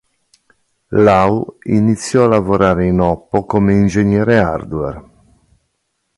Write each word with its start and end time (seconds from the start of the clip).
Lau 0.95 1.45
iniziò 1.65 2.23
a 2.23 2.27
lavorare 2.27 2.87
in 2.87 2.99
Oppo 3.01 3.45
come 3.45 3.73
ingegnere 3.73 4.39
hardware. 4.39 5.03